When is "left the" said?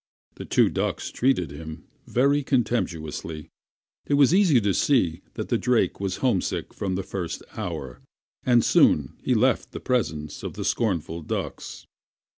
9.23-9.79